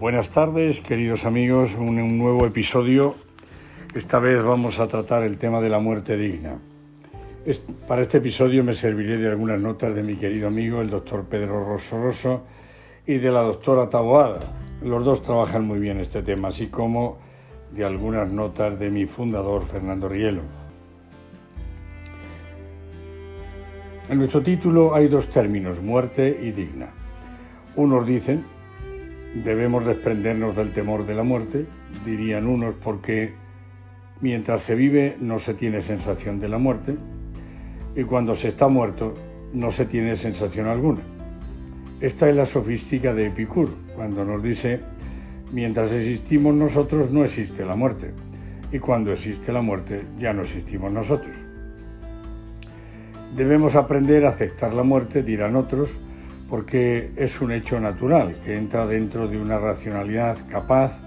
[0.00, 3.16] Buenas tardes, queridos amigos, un, un, nuevo episodio.
[3.94, 6.56] Esta vez vamos a tratar el tema de la muerte digna.
[7.86, 11.66] para este episodio me serviré de algunas notas de mi querido amigo, el doctor Pedro
[11.66, 12.44] Rosso,
[13.06, 14.40] y de la doctora Taboada.
[14.82, 17.18] Los dos trabajan muy bien este tema, así como
[17.70, 20.40] de algunas notas de mi fundador, Fernando Rielo.
[24.08, 26.88] En nuestro título hay dos términos, muerte y digna.
[27.76, 28.59] Unos dicen,
[29.34, 31.66] debemos desprendernos del temor de la muerte,
[32.04, 33.32] dirían unos, porque
[34.20, 36.96] mientras se vive no se tiene sensación de la muerte,
[37.96, 39.14] y cuando se está muerto
[39.52, 41.00] no se tiene sensación alguna.
[42.00, 44.80] Esta es la sofística de Epicuro, cuando nos dice,
[45.52, 48.12] mientras existimos nosotros no existe la muerte,
[48.72, 51.36] y cuando existe la muerte ya no existimos nosotros.
[53.36, 55.90] Debemos aprender a aceptar la muerte, dirán otros,
[56.50, 61.00] porque es un hecho natural que entra dentro de una racionalidad capaz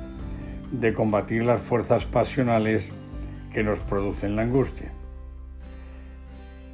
[0.71, 2.91] de combatir las fuerzas pasionales
[3.51, 4.89] que nos producen la angustia.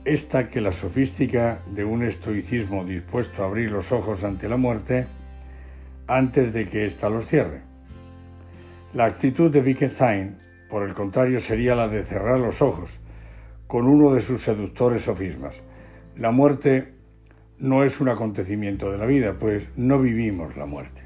[0.05, 5.07] Esta que la sofística de un estoicismo dispuesto a abrir los ojos ante la muerte
[6.07, 7.61] antes de que ésta los cierre.
[8.93, 10.37] La actitud de Wittgenstein,
[10.69, 12.91] por el contrario, sería la de cerrar los ojos,
[13.67, 15.61] con uno de sus seductores sofismas.
[16.15, 16.98] La muerte
[17.59, 21.01] no es un acontecimiento de la vida, pues no vivimos la muerte.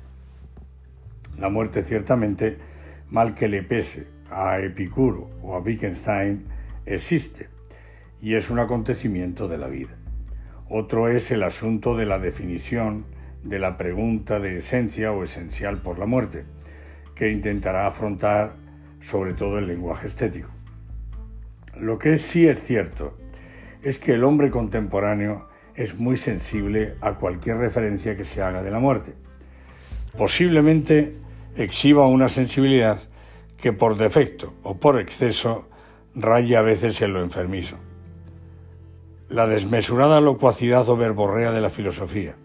[1.40, 2.58] La muerte ciertamente,
[3.10, 6.46] mal que le pese a Epicuro o a Wittgenstein,
[6.86, 7.50] existe
[8.22, 9.92] y es un acontecimiento de la vida.
[10.70, 13.06] Otro es el asunto de la definición
[13.44, 16.46] de la pregunta de esencia o esencial por la muerte,
[17.16, 18.54] que intentará afrontar
[19.02, 20.50] sobre todo el lenguaje estético.
[21.78, 23.18] Lo que sí es cierto
[23.82, 28.72] es que el hombre contemporáneo es muy sensible a cualquier referencia que se haga de
[28.72, 29.14] la muerte.
[30.18, 31.16] Posiblemente
[31.56, 33.00] exhiba una sensibilidad
[33.58, 35.68] que por defecto o por exceso
[36.16, 37.78] raya a veces en lo enfermizo.
[39.30, 42.36] La desmesurada locuacidad o verborrea de la filosofía,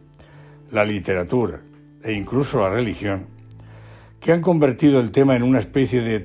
[0.70, 1.60] la literatura
[2.02, 3.26] e incluso la religión,
[4.20, 6.20] que han convertido el tema en una especie de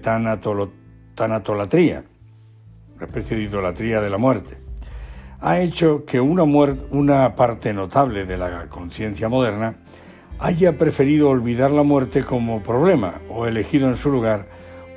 [1.16, 2.04] tanatolatría,
[2.96, 4.63] una especie de idolatría de la muerte,
[5.44, 9.76] ha hecho que una, parte notable de la conciencia moderna
[10.40, 14.46] haya preferido olvidar la muerte como problema o elegido en su lugar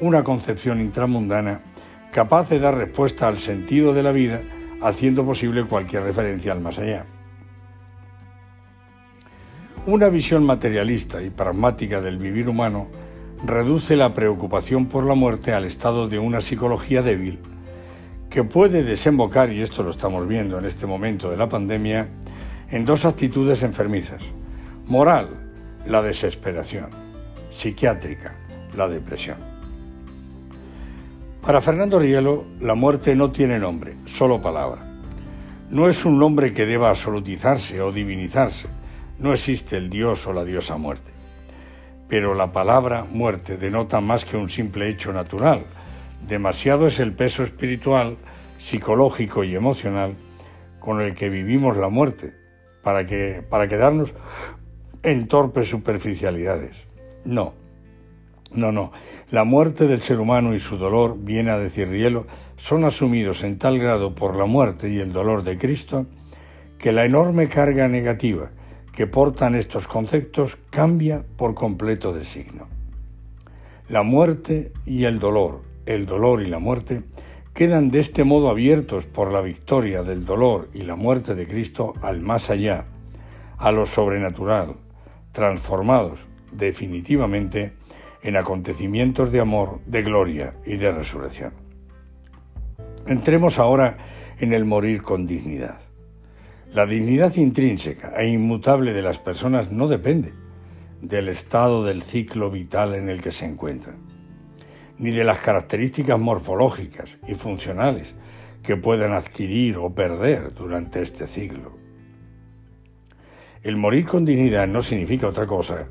[0.01, 1.63] una concepción intramundana
[2.13, 4.41] capaz de dar respuesta al sentido de la vida
[4.83, 7.07] haciendo posible cualquier referencia al más allá.
[9.85, 12.87] Una visión materialista y pragmática del vivir humano
[13.45, 17.41] reduce la preocupación por la muerte al estado de una psicología débil
[18.31, 22.09] que puede desembocar, y esto lo estamos viendo en este momento de la pandemia,
[22.71, 24.23] en dos actitudes enfermizas.
[24.87, 25.29] Moral,
[25.87, 26.91] la desesperación.
[27.53, 28.35] Psiquiátrica,
[28.77, 29.39] la depresión.
[31.41, 34.83] Para Fernando Rielo, la muerte no tiene nombre, solo palabra.
[35.71, 38.67] No es un nombre que deba absolutizarse o divinizarse.
[39.19, 41.13] No existe el dios o la diosa muerte.
[42.09, 45.63] Pero la palabra muerte denota más que un simple hecho natural,
[46.29, 48.17] Demasiado es el peso espiritual,
[48.59, 50.15] psicológico y emocional
[50.81, 52.33] con el que vivimos la muerte,
[52.83, 54.13] para, que, para quedarnos
[55.03, 56.77] en torpes superficialidades.
[57.25, 57.55] No,
[58.53, 58.93] no, no.
[59.31, 62.27] La muerte del ser humano y su dolor, viene a decir Rielo,
[62.57, 66.07] son asumidos en tal grado por la muerte y el dolor de Cristo
[66.79, 68.51] que la enorme carga negativa
[68.93, 72.67] que portan estos conceptos cambia por completo de signo.
[73.89, 77.03] La muerte y el dolor, el dolor y la muerte,
[77.55, 81.95] quedan de este modo abiertos por la victoria del dolor y la muerte de Cristo
[82.03, 82.85] al más allá,
[83.57, 84.75] a lo sobrenatural,
[85.33, 86.19] transformados
[86.53, 87.73] definitivamente
[88.23, 91.53] en acontecimientos de amor, de gloria y de resurrección.
[93.07, 93.97] Entremos ahora
[94.39, 95.79] en el morir con dignidad.
[96.75, 100.33] La dignidad intrínseca e inmutable de las personas no depende
[101.01, 104.16] del estado del ciclo vital en el que se encuentran
[104.99, 108.15] ni de las características morfológicas y funcionales
[108.63, 111.73] que puedan adquirir o perder durante este siglo.
[113.63, 115.87] El morir con dignidad no significa otra cosa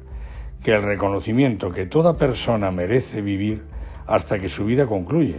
[0.64, 3.62] que el reconocimiento que toda persona merece vivir
[4.08, 5.36] hasta que su vida concluye.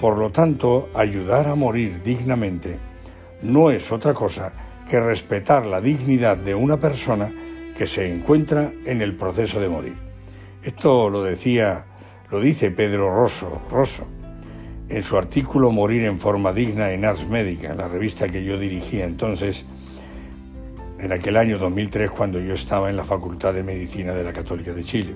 [0.00, 2.76] Por lo tanto, ayudar a morir dignamente
[3.42, 4.52] no es otra cosa
[4.88, 7.30] que respetar la dignidad de una persona
[7.76, 9.94] que se encuentra en el proceso de morir.
[10.62, 11.84] Esto lo decía
[12.32, 14.06] lo dice Pedro Rosso, Rosso
[14.88, 18.58] en su artículo Morir en forma digna en Ars Médica, en la revista que yo
[18.58, 19.64] dirigía entonces,
[20.98, 24.72] en aquel año 2003 cuando yo estaba en la Facultad de Medicina de la Católica
[24.72, 25.14] de Chile.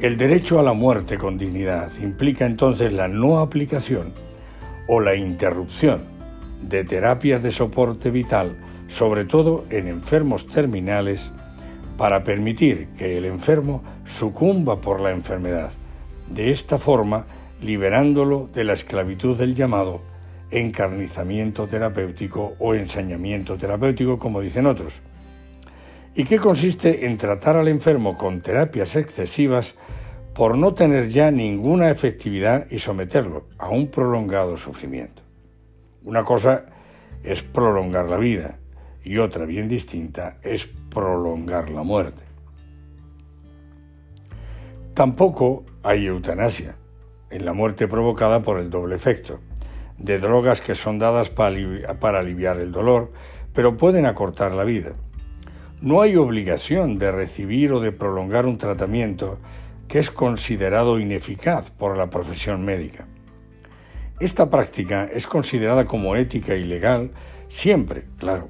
[0.00, 4.12] El derecho a la muerte con dignidad implica entonces la no aplicación
[4.88, 6.02] o la interrupción
[6.62, 8.56] de terapias de soporte vital,
[8.86, 11.30] sobre todo en enfermos terminales,
[11.96, 15.70] para permitir que el enfermo sucumba por la enfermedad,
[16.28, 17.26] de esta forma
[17.60, 20.00] liberándolo de la esclavitud del llamado
[20.50, 24.94] encarnizamiento terapéutico o ensañamiento terapéutico, como dicen otros,
[26.14, 29.74] y que consiste en tratar al enfermo con terapias excesivas
[30.34, 35.22] por no tener ya ninguna efectividad y someterlo a un prolongado sufrimiento.
[36.04, 36.66] Una cosa
[37.22, 38.56] es prolongar la vida
[39.04, 42.22] y otra bien distinta es prolongar la muerte.
[44.94, 46.76] Tampoco hay eutanasia
[47.30, 49.40] en la muerte provocada por el doble efecto
[49.98, 53.10] de drogas que son dadas para aliviar el dolor,
[53.54, 54.92] pero pueden acortar la vida.
[55.80, 59.38] No hay obligación de recibir o de prolongar un tratamiento
[59.88, 63.06] que es considerado ineficaz por la profesión médica.
[64.20, 67.10] Esta práctica es considerada como ética y legal
[67.48, 68.48] siempre, claro,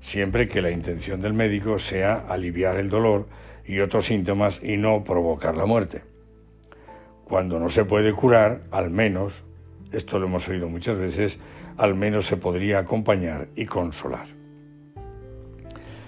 [0.00, 3.26] siempre que la intención del médico sea aliviar el dolor
[3.66, 6.02] y otros síntomas y no provocar la muerte.
[7.24, 9.42] Cuando no se puede curar, al menos,
[9.92, 11.38] esto lo hemos oído muchas veces,
[11.76, 14.26] al menos se podría acompañar y consolar.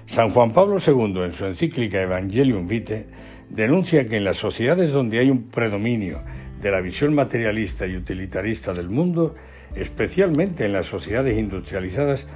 [0.06, 3.06] San Juan Pablo II, en su encíclica Evangelium Vitae,
[3.48, 6.20] denuncia que en las sociedades donde hay un predominio
[6.60, 9.34] de la visión materialista y utilitarista del mundo,
[9.75, 12.26] especialmente en las sociedades industrializadas,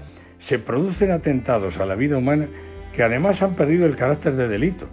[0.45, 2.47] se producen atentados a la vida humana
[2.93, 4.87] que además han perdido el carácter de delito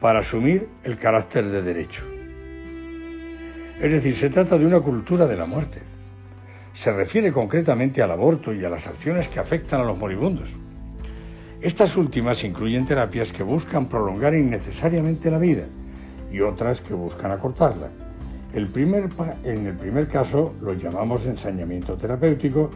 [0.00, 2.02] para asumir el carácter de derecho.
[3.82, 5.80] Es decir, se trata de una cultura de la muerte.
[6.72, 10.48] Se refiere concretamente al aborto y a las acciones que afectan a los moribundos.
[11.60, 15.64] Estas últimas incluyen terapias que buscan prolongar innecesariamente la vida
[16.32, 17.90] y otras que buscan acortarla.
[18.54, 19.10] El primer,
[19.44, 22.70] en el primer caso lo llamamos ensañamiento terapéutico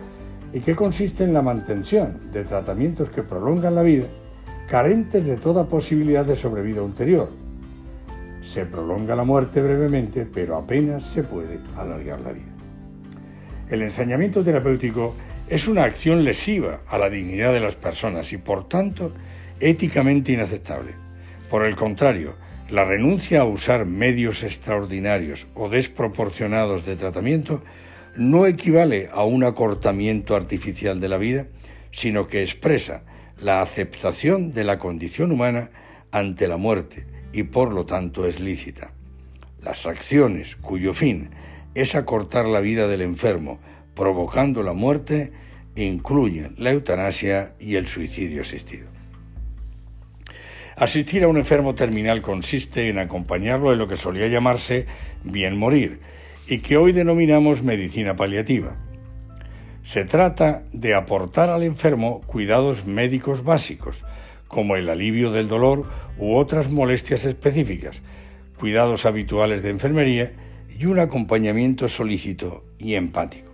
[0.53, 4.07] y que consiste en la mantención de tratamientos que prolongan la vida,
[4.69, 7.31] carentes de toda posibilidad de sobrevida ulterior.
[8.43, 12.47] Se prolonga la muerte brevemente, pero apenas se puede alargar la vida.
[13.71, 15.15] El ensañamiento terapéutico
[15.49, 19.13] es una acción lesiva a la dignidad de las personas y por tanto
[19.61, 20.93] éticamente inaceptable.
[21.51, 22.35] Por el contrario,
[22.71, 27.63] la renuncia a usar medios extraordinarios o desproporcionados de tratamiento
[28.19, 31.47] no equivale a un acortamiento artificial de la vida,
[31.93, 33.03] sino que expresa
[33.41, 35.71] la aceptación de la condición humana
[36.11, 38.91] ante la muerte y por lo tanto es lícita.
[39.63, 41.31] Las acciones cuyo fin
[41.77, 43.61] es acortar la vida del enfermo,
[43.95, 45.31] provocando la muerte,
[45.77, 48.89] incluyen la eutanasia y el suicidio asistido.
[50.75, 54.87] Asistir a un enfermo terminal consiste en acompañarlo en lo que solía llamarse
[55.23, 56.01] bien morir,
[56.49, 58.77] y que hoy denominamos medicina paliativa.
[59.85, 64.03] Se trata de aportar al enfermo cuidados médicos básicos,
[64.49, 65.85] como el alivio del dolor
[66.19, 68.01] u otras molestias específicas,
[68.59, 70.33] cuidados habituales de enfermería
[70.79, 73.49] y un acompañamiento solícito y empático.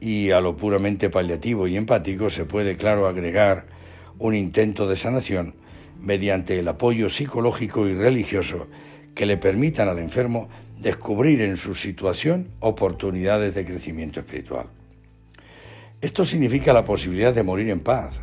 [0.00, 3.64] Y a lo puramente paliativo y empático se puede, claro, agregar
[4.18, 5.54] un intento de sanación
[6.00, 8.66] mediante el apoyo psicológico y religioso
[9.14, 10.48] que le permitan al enfermo
[10.82, 14.66] descubrir en su situación oportunidades de crecimiento espiritual.
[16.00, 18.16] Esto significa la posibilidad de morir en paz,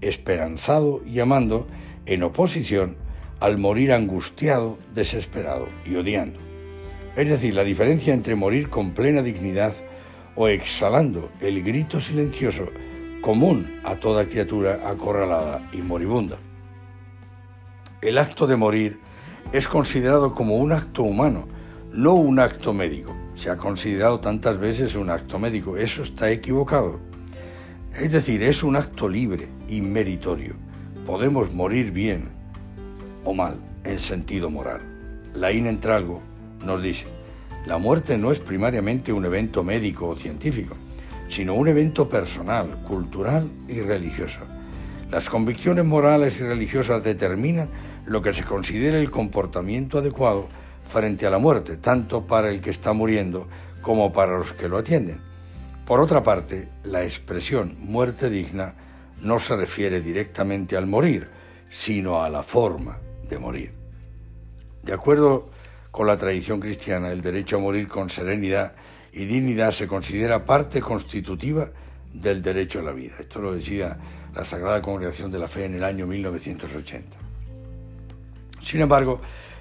[0.00, 1.68] esperanzado y amando,
[2.06, 2.96] en oposición
[3.38, 6.40] al morir angustiado, desesperado y odiando.
[7.16, 9.72] Es decir, la diferencia entre morir con plena dignidad
[10.34, 12.66] o exhalando el grito silencioso
[13.20, 16.38] común a toda criatura acorralada y moribunda.
[18.02, 18.98] El acto de morir
[19.52, 21.46] es considerado como un acto humano,
[21.92, 23.14] no un acto médico.
[23.34, 25.76] Se ha considerado tantas veces un acto médico.
[25.76, 27.00] Eso está equivocado.
[27.98, 30.54] Es decir, es un acto libre y meritorio.
[31.04, 32.28] Podemos morir bien
[33.24, 34.80] o mal en sentido moral.
[35.34, 36.20] La Inentralgo
[36.64, 37.06] nos dice,
[37.66, 40.76] la muerte no es primariamente un evento médico o científico,
[41.28, 44.40] sino un evento personal, cultural y religioso.
[45.10, 47.68] Las convicciones morales y religiosas determinan
[48.06, 50.48] lo que se considera el comportamiento adecuado
[50.90, 53.48] frente a la muerte, tanto para el que está muriendo
[53.80, 55.20] como para los que lo atienden.
[55.86, 58.74] Por otra parte, la expresión muerte digna
[59.22, 61.28] no se refiere directamente al morir,
[61.70, 63.72] sino a la forma de morir.
[64.82, 65.50] De acuerdo
[65.90, 68.72] con la tradición cristiana, el derecho a morir con serenidad
[69.12, 71.68] y dignidad se considera parte constitutiva
[72.12, 73.14] del derecho a la vida.
[73.18, 73.96] Esto lo decía
[74.34, 77.16] la Sagrada Congregación de la Fe en el año 1980.
[78.62, 79.20] Sin embargo,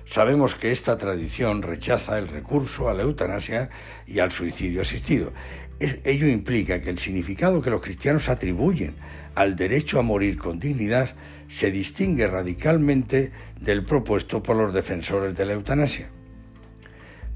[0.10, 3.70] sabemos que esta tradición rechaza el recurso a la eutanasia
[4.08, 5.32] y al suicidio asistido.
[5.80, 8.96] Ello implica que el significado que los cristianos atribuyen
[9.36, 11.12] al derecho a morir con dignidad
[11.48, 16.10] se distingue radicalmente del propuesto por los defensores de la eutanasia.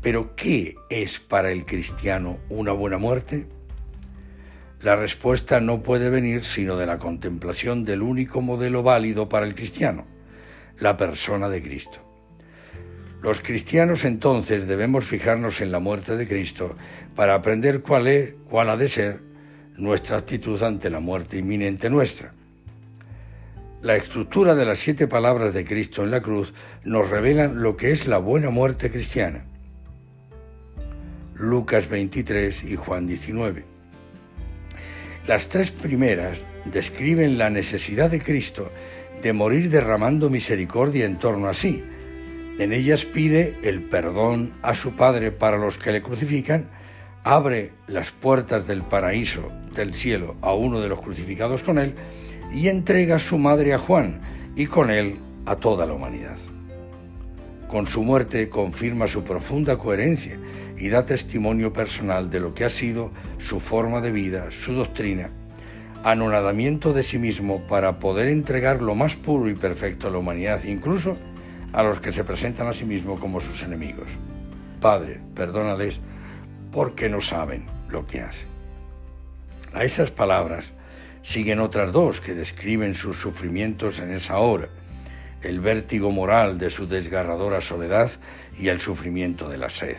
[0.01, 3.45] Pero ¿qué es para el cristiano una buena muerte?
[4.81, 9.53] La respuesta no puede venir sino de la contemplación del único modelo válido para el
[9.53, 10.05] cristiano,
[10.79, 12.02] la persona de Cristo.
[13.23, 16.75] Los cristianos entonces debemos fijarnos en la muerte de Cristo
[17.15, 19.19] para aprender cuál es, cuál ha de ser
[19.77, 22.33] nuestra actitud ante la muerte inminente nuestra.
[23.81, 26.53] La estructura de las siete palabras de Cristo en la cruz
[26.83, 29.45] nos revelan lo que es la buena muerte cristiana.
[31.35, 33.63] Lucas 23 y Juan 19.
[35.27, 38.69] Las tres primeras describen la necesidad de Cristo
[39.21, 41.85] de morir derramando misericordia en torno a sí.
[42.59, 46.67] En ellas pide el perdón a su Padre para los que le crucifican,
[47.23, 51.95] abre las puertas del paraíso, del cielo, a uno de los crucificados con él,
[52.53, 54.21] y entrega a su madre a Juan,
[54.55, 56.37] y con él a toda la humanidad.
[57.67, 60.37] Con su muerte confirma su profunda coherencia
[60.77, 65.31] y da testimonio personal de lo que ha sido su forma de vida, su doctrina,
[66.03, 70.63] anonadamiento de sí mismo para poder entregar lo más puro y perfecto a la humanidad,
[70.65, 71.17] incluso
[71.73, 74.07] a los que se presentan a sí mismo como sus enemigos.
[74.79, 75.99] Padre, perdónales
[76.71, 78.47] porque no saben lo que hacen.
[79.73, 80.71] A esas palabras
[81.23, 84.69] siguen otras dos que describen sus sufrimientos en esa hora,
[85.41, 88.11] el vértigo moral de su desgarradora soledad
[88.59, 89.97] y el sufrimiento de la sed.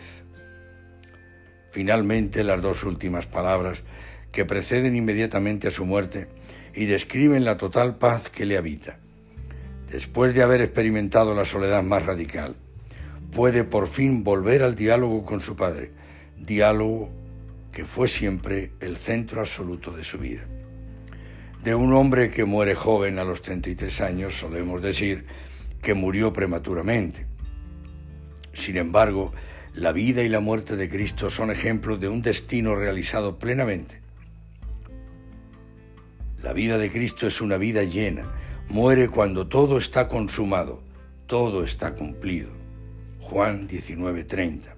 [1.71, 3.79] Finalmente, las dos últimas palabras
[4.31, 6.27] que preceden inmediatamente a su muerte
[6.73, 8.97] y describen la total paz que le habita.
[9.95, 12.57] Después de haber experimentado la soledad más radical,
[13.31, 15.91] puede por fin volver al diálogo con su padre,
[16.37, 17.09] diálogo
[17.71, 20.41] que fue siempre el centro absoluto de su vida.
[21.63, 25.23] De un hombre que muere joven a los 33 años, solemos decir
[25.81, 27.25] que murió prematuramente.
[28.53, 29.31] Sin embargo,
[29.75, 34.01] la vida y la muerte de Cristo son ejemplos de un destino realizado plenamente.
[36.43, 38.25] La vida de Cristo es una vida llena,
[38.69, 40.81] muere cuando todo está consumado,
[41.27, 42.49] todo está cumplido.
[43.21, 44.73] Juan 19:30.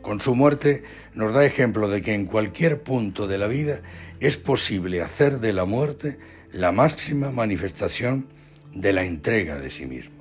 [0.00, 0.82] Con su muerte
[1.14, 3.80] nos da ejemplo de que en cualquier punto de la vida
[4.20, 6.18] es posible hacer de la muerte
[6.52, 8.26] la máxima manifestación
[8.74, 10.16] de la entrega de sí mismo.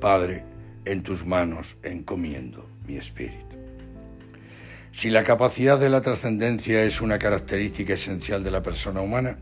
[0.00, 0.44] Padre,
[0.84, 3.56] en tus manos encomiendo mi espíritu.
[4.92, 9.38] Si la capacidad de la trascendencia es una característica esencial de la persona humana,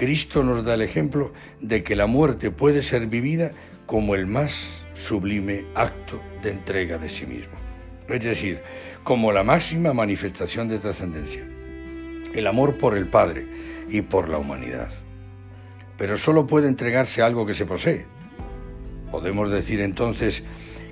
[0.00, 1.30] Cristo nos da el ejemplo
[1.60, 3.50] de que la muerte puede ser vivida
[3.84, 4.54] como el más
[4.94, 7.52] sublime acto de entrega de sí mismo,
[8.08, 8.60] es decir,
[9.04, 11.44] como la máxima manifestación de trascendencia,
[12.34, 13.44] el amor por el Padre
[13.90, 14.88] y por la humanidad.
[15.98, 18.06] Pero solo puede entregarse algo que se posee.
[19.10, 20.42] Podemos decir entonces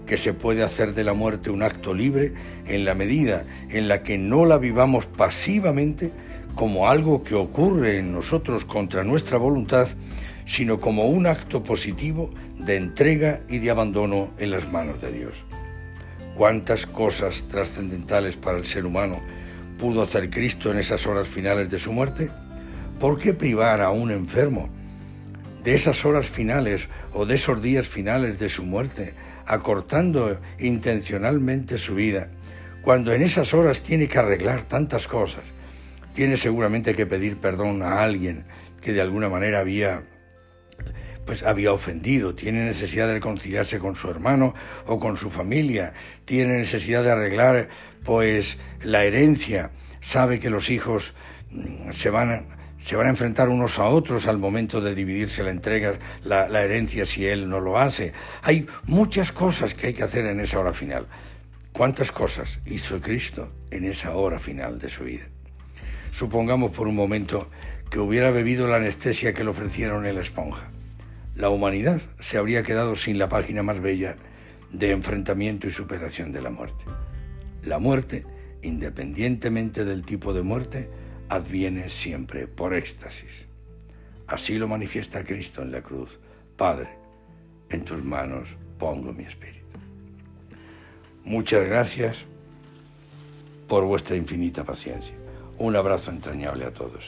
[0.07, 2.35] que se puede hacer de la muerte un acto libre
[2.67, 6.11] en la medida en la que no la vivamos pasivamente
[6.55, 9.89] como algo que ocurre en nosotros contra nuestra voluntad,
[10.47, 15.35] sino como un acto positivo de entrega y de abandono en las manos de Dios.
[16.37, 19.19] ¿Cuántas cosas trascendentales para el ser humano
[19.79, 22.31] pudo hacer Cristo en esas horas finales de su muerte?
[23.01, 24.69] ¿Por qué privar a un enfermo
[25.63, 29.15] de esas horas finales o de esos días finales de su muerte
[29.49, 32.29] acortando intencionalmente su vida,
[32.83, 35.43] cuando en esas horas tiene que arreglar tantas cosas,
[36.19, 38.45] tiene seguramente que pedir perdón a alguien
[38.83, 40.03] que de alguna manera había
[41.25, 44.53] pues había ofendido, tiene necesidad de reconciliarse con su hermano
[44.87, 45.93] o con su familia,
[46.25, 47.69] tiene necesidad de arreglar
[48.03, 49.71] pues la herencia,
[50.01, 51.15] sabe que los hijos
[51.53, 52.47] mm, se van
[52.81, 56.65] se van a enfrentar unos a otros al momento de dividirse la entrega, la, la,
[56.65, 58.13] herencia si él no lo hace.
[58.43, 61.07] Hay muchas cosas que hay que hacer en esa hora final.
[61.71, 65.27] ¿Cuántas cosas hizo Cristo en esa hora final de su vida?
[66.19, 67.47] Supongamos por un momento
[67.91, 70.69] que hubiera bebido la anestesia que le ofrecieron en la esponja.
[71.37, 74.17] La humanidad se habría quedado sin la página más bella
[74.73, 76.83] de enfrentamiento y superación de la muerte.
[77.63, 78.27] La muerte,
[78.63, 80.91] independientemente del tipo de muerte,
[81.29, 83.47] adviene siempre por éxtasis.
[84.27, 86.19] Así lo manifiesta Cristo en la cruz.
[86.57, 86.89] Padre,
[87.71, 89.79] en tus manos pongo mi espíritu.
[91.25, 92.17] Muchas gracias
[93.69, 95.18] por vuestra infinita paciencia.
[95.59, 97.05] Un abrazo entrañable a todos.